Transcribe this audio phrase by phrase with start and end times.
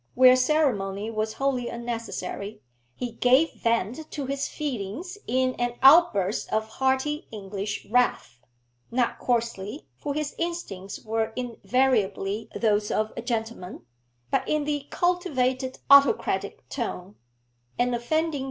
[0.15, 2.59] Where ceremony was wholly unnecessary,
[2.95, 8.39] he gave vent to his feelings in an outburst of hearty English wrath,
[8.89, 13.85] not coarsely, for his instincts were invariably those of a gentleman,
[14.31, 17.13] but in the cultivated autocratic tone;
[17.77, 18.39] an offending.